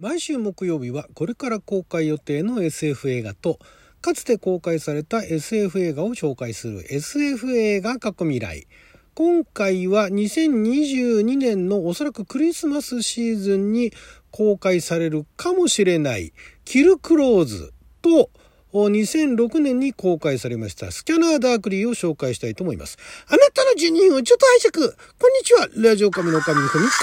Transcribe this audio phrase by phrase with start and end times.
[0.00, 3.58] 毎週木曜日はこれから公開予定の SF 映画と
[4.00, 8.66] かつて公開された SF 映画を紹介する SF 映画過去未来。
[9.14, 13.92] 今回は2022年のおそらくクリスマスシーズンに
[14.32, 16.32] 公開されるかもしれない。
[16.64, 17.72] キルクローズ
[18.02, 18.30] と
[18.72, 22.98] 2006年に公開されましたスキャナーダークリーを紹介したいと思います。
[23.28, 24.96] あなたの12人をちょっと拝借。
[25.20, 25.68] こんにちは。
[25.76, 26.98] ラジオ神の神の神2つで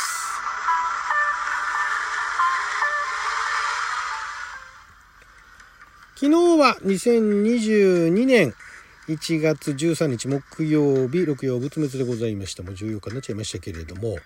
[0.00, 0.23] す。
[6.24, 8.54] 昨日は2022年
[9.08, 12.62] 1月13日木曜日、六曜仏滅でございました。
[12.62, 14.16] もう14日になっちゃいましたけれども、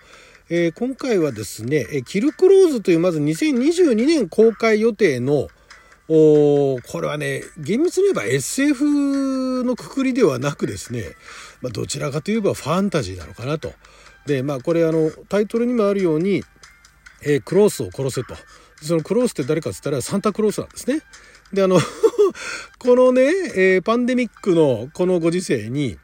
[0.49, 5.49] えー、今回はですね、えキルクローズというまず2022年公開予定の、
[6.07, 11.03] おこれはね、厳密に言えば SF のくくりではなくですね、
[11.61, 13.73] まあ、どちらかといえばファンタジーなのかなと。
[14.25, 16.45] で、まあこれあの、タイトルにもあるように、
[17.23, 18.35] えー、クロースを殺せと。
[18.81, 21.01] そのクロースって誰かっつったらサンタクロースなんですね。
[21.53, 21.79] で、あの
[22.79, 23.21] このね、
[23.55, 25.97] えー、パンデミックのこのご時世に、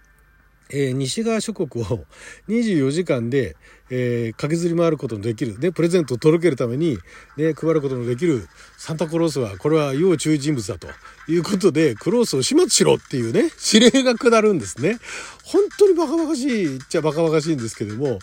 [0.69, 2.05] えー、西側諸国を
[2.49, 3.55] 24時間で、
[3.91, 6.97] えー、駆けずり回ることのできる、ね、プレゼントを届けるために、
[7.37, 10.87] ね、配ることのできるサンタクロースは、これは要注意人物だと
[11.27, 14.97] いうことで、クロースを始末しろっていうね、指令が下るんですね。
[15.43, 18.19] 本当にバカバカしいっちゃバカバカしいんですけども、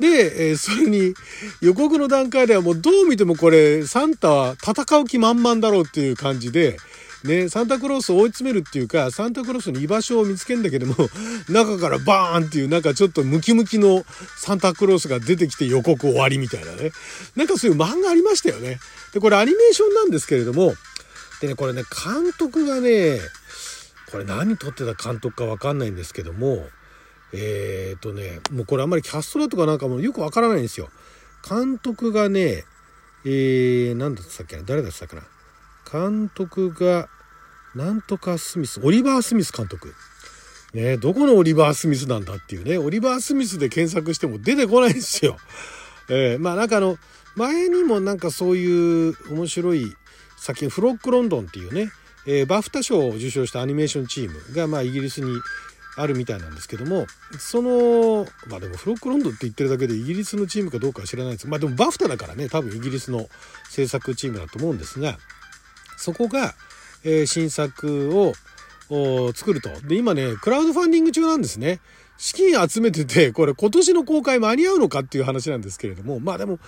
[0.00, 1.14] で、えー、それに
[1.60, 6.76] 予告の段階ではもうどう見てもこれサンタは戦う気満々だろうっていう感じで、
[7.24, 10.94] ね、サンタクロースを追い詰めるっていうか、サンタクロースの居場所を見つけるんだけども、
[11.48, 14.04] 中からバーンっていうなんかちょっとムキムキの
[14.36, 16.92] サンタクロースが出てきて予告終わりみたいなね。
[17.34, 18.78] なんかそういう漫画ありましたよね。
[19.12, 20.74] で、これアニメーションなんですけれども、
[21.40, 23.20] でね、これね、監督がね、
[24.10, 26.68] これ何撮ってた監督かわかんないんですけども、
[27.32, 30.88] えっ、ー、とね、もうこれあんまりキャストだとかなんかもよくわからないんですよ。
[31.48, 32.64] 監督がね、
[33.24, 35.22] えー、なんだったっけな誰だったかな
[35.90, 37.08] 監督が、
[37.74, 39.94] なんとかスミス、オリバー・スミス監督。
[40.74, 45.36] ねどこのオリバー・スミスなんだっていうね、オリバー・スミスで検索しても出てこないんですよ。
[46.10, 46.98] えー、まあなんかあの、
[47.36, 49.94] 前にもなんかそういう面白い
[50.36, 51.90] 作品、フロック・ロンドンっていうね、
[52.26, 55.38] えー、バフタ賞を受賞したアニメーションチームが、まあイギリスに
[56.00, 57.06] あるみたいなんですけども
[57.38, 61.48] そのまあでもフロックロンドって言ってるだけでイギリスのチームかどうかは知らないです。
[61.48, 63.28] まあでもバフタだからね多分イギリスの
[63.68, 65.18] 制作チームだと思うんですが
[65.96, 66.54] そこが、
[67.04, 68.32] えー、新作を
[69.34, 69.70] 作ると。
[69.86, 71.80] で今ねクラウドファンディング中なんですね。
[72.16, 76.58] 資金集めてて これ今年の公開間に合うのかっていう話なんですけれどもまあでも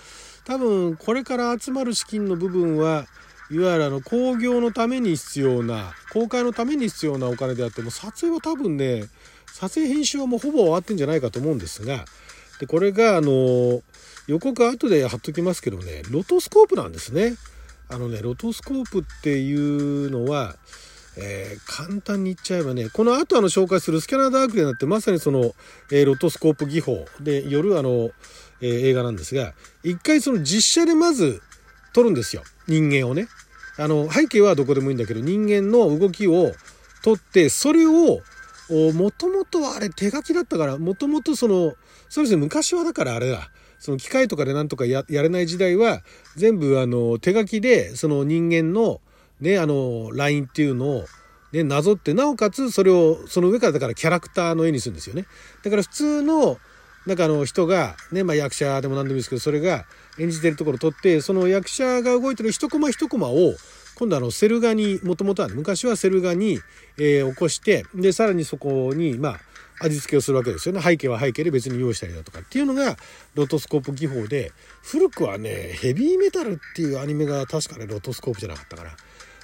[0.45, 3.05] 多分これから集まる資金の部分は
[3.51, 9.09] いわゆるあの工業のために必要な公開のために必要なお金であっても撮影は多分ね
[9.53, 12.05] 撮影編集はもうほぼ終わってんじゃないかと思うんですが
[12.59, 13.81] でこれがあの
[14.27, 17.35] 予告後で貼っときますけどねロトスコープなんですね。
[17.89, 20.55] あのねロトスコープっていうのは
[21.17, 25.53] えー、簡単に言っちゃえばね、この後あの紹介するスキャナーダークレなってまさにその、
[25.91, 28.11] えー、ロトスコープ技法で夜あの、
[28.61, 29.53] えー、映画なんですが、
[29.83, 31.41] 一回その実写でまず
[31.93, 32.43] 撮るんですよ。
[32.67, 33.27] 人間をね。
[33.77, 36.53] あの、背景はどこでもいいんだけど、人間の動きを
[37.03, 38.21] 撮って、それを、
[38.93, 41.73] もともとはあれ手書きだったから、もともとその、
[42.09, 43.51] そうですね、昔はだからあれだ。
[43.79, 46.03] その機械とかでなんとかやれない時代は、
[46.35, 49.01] 全部あの、手書きで、その人間の、
[49.39, 51.05] ね、あの、ラインっていうのを、
[51.51, 55.25] ね、なぞって、なおかつそれを、その上からだからキャラクターの絵にするんですよね。
[55.63, 56.57] だから普通の、
[57.07, 59.85] なんかあの人が、ね、まあ役者でも何でもいいですけど、それが
[60.19, 63.55] 演じてるところを撮って、その役者が動いてる一コマ一コマを、
[64.01, 66.57] 今度あのセル画に、もともとは、昔はセル画に、
[66.97, 69.39] えー、起こして、で、さらにそこに、まあ、
[69.79, 70.81] 味付けをするわけですよね。
[70.81, 72.97] 背景は背景で別に用意したりだとかっていうのが
[73.35, 78.97] ロトスコープ技法で、古くはね、ヘビーメタルっていうアニメが確かね、ロトスコープじゃなかったから。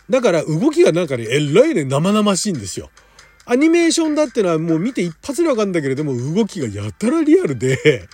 [0.10, 2.90] だから動きがなんかね、えらいね、生々しいんですよ。
[3.46, 8.08] アニメーションだってのはもう見て一発でわかるんだけれども、動きがやたらリアルで、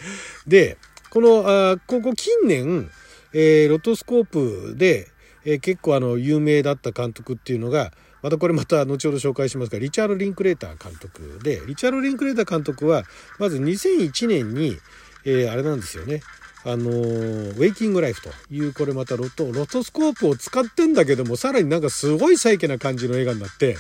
[0.45, 0.77] で、
[1.09, 2.91] この、あここ近年、
[3.33, 5.12] えー、ロトスコープで、
[5.45, 7.91] えー、結構あの、有名だった監督っていうのが、
[8.21, 13.03] またこれまた後ほど紹介しますが、リチャード・リンクレーター監督で、リチャード・リンクレーター監督は、
[13.39, 14.77] まず2001年に、
[15.25, 16.21] えー、あれなんですよね。
[16.65, 23.75] あのウェイキングライフというこれまたロトロトスコープを使ってんだけどもさらになんかすごいサイケな感じの映画になって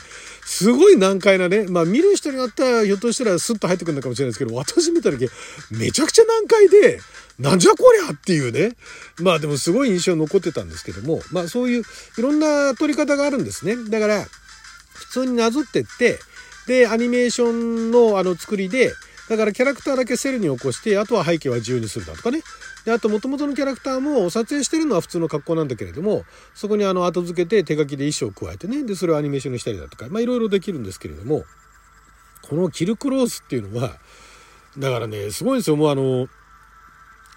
[0.45, 5.29] すごい難解なねまあ見る人になったらひょっとしたらスッと入ってくるのかもしれないですけど私見た時
[5.71, 6.99] めちゃくちゃ難解で
[7.39, 8.75] なんじゃこりゃっていうね。
[9.19, 11.83] まあでもすごい印象残ってたんですけどもまあそういう
[12.17, 13.75] いろんな撮り方があるんですね。
[13.89, 14.25] だから
[14.93, 16.19] 普通になぞってって
[16.67, 18.91] でアニメーションのあの作りで
[19.29, 22.41] だからキャラクターだけセルに起こしてあとは背景は自由にするだとかね。
[22.85, 31.45] で、あと元々のキャラクターも撮影してるのは普通の格好なんだけれども、そこにあの後付けて手書きで衣装を加えてね、で、それをアニメーションにしたりだとか、まあいろいろできるんですけれども、
[32.41, 33.97] このキルクローズっていうのは、
[34.77, 35.75] だからね、すごいんですよ。
[35.75, 36.27] もうあの、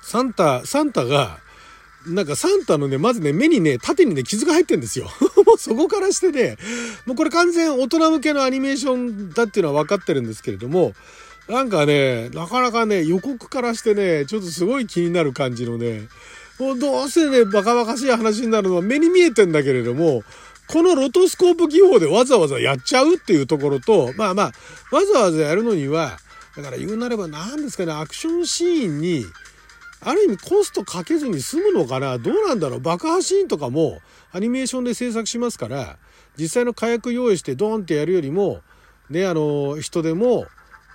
[0.02, 1.38] サンタ、サンタが、
[2.06, 5.06] なんかサンタのね、まずね、目にね、縦にね、傷が入ってんですよ。
[5.44, 6.56] もうそこからしてね、
[7.04, 10.94] もうこれ完全大人向けのアニメーションだっていうのは分かってるんですけれども、
[11.48, 16.08] なんかね、なかなかね、予告からしてね、ちょっとすごい気になる感じのね、
[16.58, 20.25] もうどうせね、バカバカしい話になるのは目に見えてんだけれども、
[20.69, 24.46] このロトスコープ技法でわざわざやっちゃうっていうところと、まあまあ、
[24.94, 26.19] わざわざやるのには、
[26.56, 29.25] だから言うなれば何ですかね、アクションシーンに、
[30.00, 34.00] ある意味コストかけずに済むのかなどうなんだろう爆破シーンとかも
[34.31, 35.99] アニメーションで制作しますから、
[36.37, 38.60] 実際の火薬用意してドーンってやるよりも、
[39.08, 40.46] ね、あの、人でも、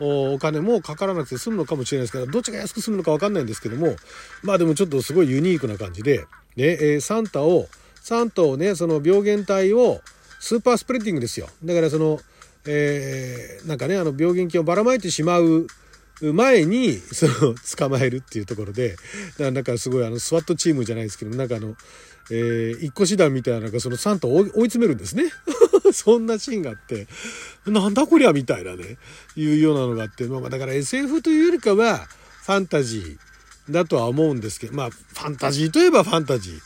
[0.03, 3.95] お金もかからなくて済むのかもしれないですけど、どっちが安く済むのかわかんないんですけども、
[4.42, 6.25] まあでもちょっとすごいユニークな感じで、
[6.56, 7.68] ね、えー、サンタを、
[8.01, 10.01] サンタをね、その病原体を
[10.39, 11.48] スーパースプレッディングですよ。
[11.63, 12.19] だからその、
[12.65, 15.68] えー、なんかね、あの病原菌をばらまいてしまう
[16.21, 18.95] 前に、その、捕まえるっていうところで、
[19.39, 21.75] なんかすごいあの、スワットチームじゃないですけど、なんかあの、
[22.30, 25.24] えー、一個師団みたいな、なんかそのサンタを追い詰めるんですね。
[25.93, 27.07] そんなシーンがあって、
[27.65, 28.97] なんだこりゃみたいなね、
[29.35, 32.07] いうようなのがあって、まあだから SF というよりかは、
[32.43, 36.59] ファンタジーだとは思うんですけど、まあ、ファンタジーといえばファンタジー。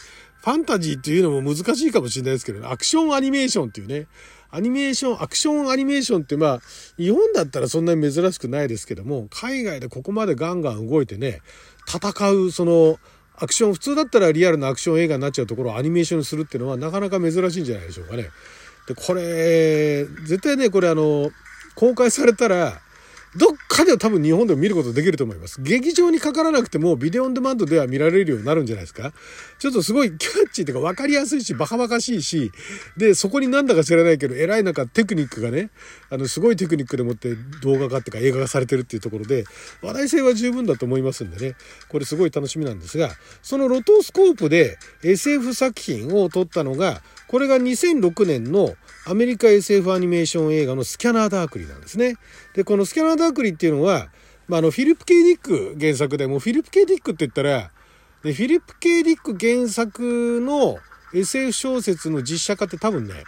[0.45, 4.07] ファンタジーっていうのも難しいかもしれないですけど、アクションアニメーションっていうね、
[4.51, 6.61] アニメーション、アクションアニメーションってまあ、
[6.97, 11.41] 日本だったらそんなに珍しくないですけども、海外でここまでガンガン動いてね、
[11.87, 12.99] 戦う、その、
[13.37, 18.29] アクション、普通だったらリアルなアクション映画になっちゃうところをアニメーションにするっていうのはなかなか珍しいんじゃないでしょうかね。
[18.87, 21.31] で、これ、絶対ね、これあの、
[21.75, 22.81] 公開されたら、
[23.37, 25.61] どっかでは多分日本でも見ることできると思います。
[25.61, 29.11] 劇場にかからなくてもビデオオンデマンドでは見られるようになるんじゃないですか
[29.59, 32.51] ちょっとすごいキャッチーというか分かりやすいし、バカバカしいし、
[32.95, 35.69] で、そこになんだか知らないけど、偉いなんかテクニックがね、
[36.09, 39.43] あの、すごいテクニックでもって動画化っていうか映画化されてるっていうところで、
[39.81, 41.55] 話題性は十分だと思いますんでね、
[41.89, 43.09] これすごい楽しみなんですが、
[43.41, 48.75] そのロトスコープで SF 作品を撮ったのが、これが2006年の
[49.07, 52.15] アメリカ SF アニメーション映画のスキャナーダークリなんですね。
[52.53, 54.09] で、このスキャナーダークリっていうのは、
[54.47, 57.71] まあ、あの、フィリップ・ケイ・ディック原作で、もうフィリップ・ケイ・ディックって言ったら、
[58.25, 60.79] でフィリップ・ケイ・ディック原作の
[61.13, 63.23] SF 小説の実写化って多分ね、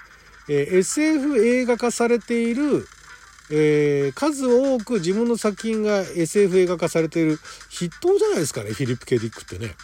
[0.50, 2.88] えー、SF 映画化されている、
[3.52, 7.40] えー、数多く自分の作品が SF 映画化されている
[7.70, 9.76] 筆頭じゃないですかね、フィリップ・ケイ・ディックってね。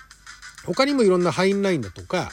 [0.65, 2.31] 他にもいろんなハインラインだとか、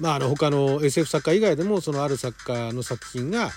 [0.00, 3.50] まあ、あの他の SF 作家以外でもそのある作家の作品が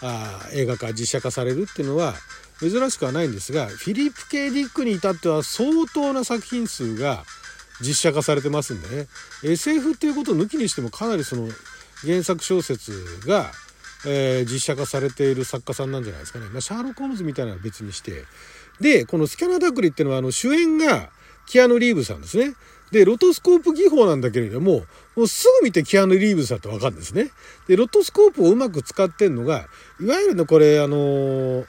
[0.00, 2.14] あ映画化実写化されるっていうのは
[2.60, 7.24] 珍しくはないんですがフィリップ・ケイ・ディックに至っては相当な作品数が
[7.80, 9.06] 実写化されてますんでね。
[9.44, 11.48] SF っていうことを抜きにしてもかなりその
[12.04, 12.92] 原作小説
[13.26, 13.50] が、
[14.06, 18.24] えー、実写化されている作家さんなんじゃないですかね、まあ、シャーロック・ホームズみたいなのは別にして。
[18.80, 21.10] でこのスキャナ・ダクリっていうのはあの主演が
[21.46, 22.54] キアヌ・リーブさんですね。
[22.90, 24.84] で、ロトスコープ技法なんだけれども、
[25.18, 27.32] もうすぐ見てキアヌ・リーブスだとわかるんですね。
[27.66, 29.66] で、ロットスコープをうまく使ってんのが、
[30.00, 31.66] いわゆるね、これ、あのー、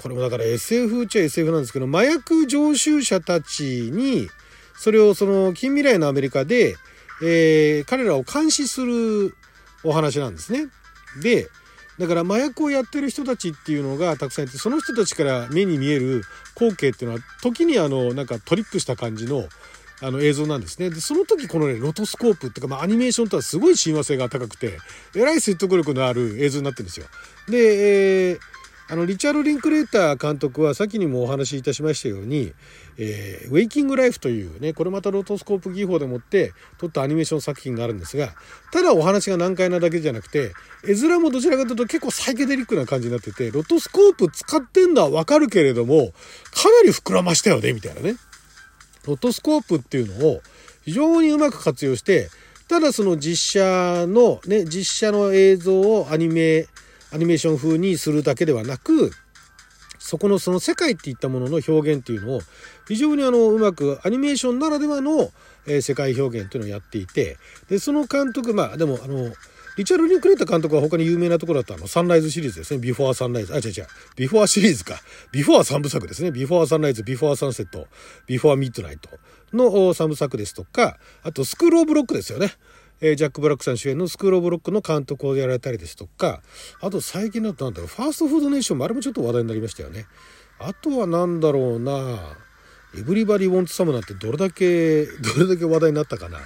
[0.00, 4.30] これもだから SF っちゃ SF なんですけど、麻薬常習者たちに、
[4.78, 6.76] それをその近未来のアメリカで、
[7.22, 9.34] えー、彼らを監視する
[9.84, 10.68] お話なんですね。
[11.20, 11.50] で、
[11.98, 16.22] だから麻薬をやってる人たちっていうのがたくさんいて、その人たちから目に見える
[16.54, 19.46] 光景っていうのは、時にあの、なんかトリップした感じの、
[20.02, 20.90] あの映像なんですね。
[20.90, 24.78] で、その時このね、ロトスコープっていうか、まあアニメーションとはすごい親和性が高くて、
[25.14, 27.06] えらい説得力のある映像になってるんですよ。
[27.48, 28.38] で、えー、
[28.90, 32.52] あの、リチャード・リンクレーター監督は先にもお話しいたしましたように、
[32.98, 38.34] えー、ウェイキング・ライフというね、これまたロトスコープ技法でもって撮ったアニメーション作品があるんですが、
[38.72, 40.54] ただお話が難解なだけじゃなくて、
[40.88, 46.12] 絵面もどちらかというと結構サイケデリックな感じになってて、ロトスコープ使ってんのはわかるけれども、
[46.52, 48.16] かなり膨らましたよね、みたいなね。
[49.06, 50.42] ロトスコープっていうのを
[50.84, 52.30] 非常にうまく活用して、
[52.68, 56.66] ただその実写のね、実写の映像をアニメ、
[57.12, 59.10] アニメーション風にするだけではなく、
[60.00, 62.40] そこのその世界っていったものの表現っていうのを
[62.88, 65.30] 非常にあのうまくアニメーションならではの、
[65.66, 67.36] え世界表現っていうのをやっていて、
[67.68, 69.30] で、その監督、まあでもあの、
[69.76, 72.80] リチャード・リンクレータ監督は他に有名なところだったらサンライズシリーズですね。
[72.80, 73.54] ビフォーサンライズ。
[73.54, 73.86] あ、違う違う。
[74.16, 75.00] ビフォーシリーズか。
[75.32, 76.32] ビフォー三部作ですね。
[76.32, 77.86] ビフォーサンライズ、ビフォーサンセット、
[78.26, 79.10] ビフォーミッドナイト
[79.52, 82.52] の三部作ですとか、あとスクール・オブ・ロックですよね。
[83.00, 86.42] えー、ジャック・ブラックさん主演のスクール・オブ・ロックの監督をやられたりですとか、
[86.80, 90.06] あと最近だとなんだろう、ファーストフードネーションもあれもちょっと話題になりましたよね。
[90.58, 92.36] あとは何だろうな
[92.96, 96.38] エブリバディ・ウォンツ・サムなんてどれだけ、どれだけ話題になったかな。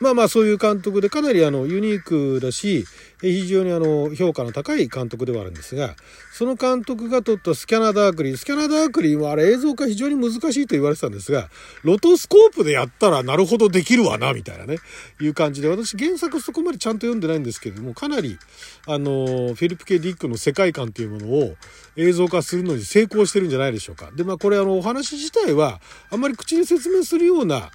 [0.00, 2.84] まあまあそういう監督でかなりあのユニークだし、
[3.22, 5.96] 非常にあの評価の高い監督ではあるんですが、
[6.32, 11.48] その監督が撮ったスキャナダークリー、スキャナダークリーはあれ映像化非常に難しいと言われてたんですが、
[11.82, 14.76] ロトスコープでやったらなるほどできるわな、みたいなね、
[15.20, 18.38] いう感じで、私原作そこまでちゃんと読んでないんですけれども、かなり、
[18.86, 21.56] あの、フィリップ・ケ・ディックの世界観というものを
[21.96, 24.10] 映像化するのに成功してるんじゃないでしょうか。
[24.14, 27.70] で、まあこれあのお話自体はあんまり口に説明するような、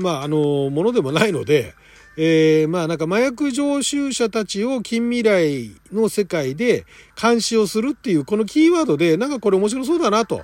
[0.00, 1.74] まあ、あの、ものでもないので、
[2.16, 6.84] えー、まあなんか麻薬常習者たちを近未来の世界で
[7.20, 10.42] 監視をするっていうこのキーワードでなんかこれ面白そうだなと。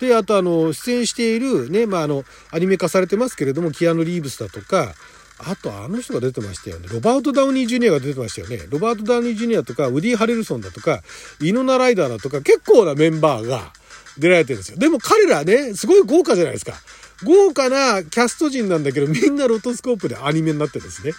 [0.00, 4.94] で、あとあの、出演しているね、まああの、アニメ化されてますけれども、キアヌ・リーブスだとか、
[5.38, 6.88] あとあの人が出てましたよね。
[6.90, 8.66] ロバート・ダウニー・ジュニアが出てましたよね。
[8.68, 11.02] ロバート・ダウニー・ジュニアとか、ウディ・ハレルソンだとか、
[11.40, 13.72] ウィノナ・ライダーだとか、結構なメンバーが
[14.18, 14.78] 出られてるんですよ。
[14.78, 16.72] でも彼らね、すごい豪華じゃないですか。
[17.24, 21.12] 豪華なキャスト陣なんだけど、みんなロトスコープでアニメになってるんですね。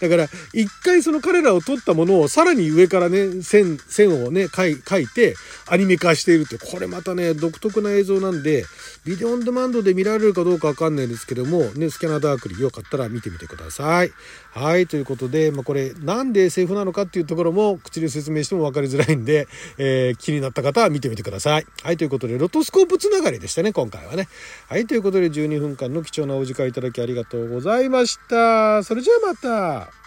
[0.00, 5.34] だから、一回その彼らを撮ったものをさらに上からね、線、線をね、描い描いて、
[5.66, 8.64] アニメ化しているって、これまたね、独特な映像なんで、
[9.04, 14.12] ビデオオンデマンドで見られるかどうかわかんないんですけども、ね、スキャナダークリーよかったら見てみてください。
[14.52, 21.66] はい、ということで、まあ、これ、なんで SF なのかっていうところも、口で説明しても分かりづらいんで、えー、気になった方は見てみてください。
[21.82, 24.28] はい、ということで、ロトスコープつながりでしたね、今回はね。
[24.68, 28.82] はい、ということで、12分間の貴重なお時間いただきありがとうございました。
[28.82, 30.03] それじゃあまた。